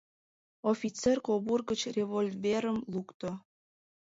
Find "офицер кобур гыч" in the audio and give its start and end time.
0.71-1.81